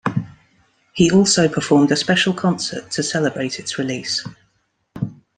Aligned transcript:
He 0.93 1.11
also 1.11 1.47
performed 1.47 1.91
a 1.91 1.95
special 1.95 2.33
concert 2.33 2.89
to 2.89 3.03
celebrate 3.03 3.59
its 3.59 3.77
release. 3.77 4.25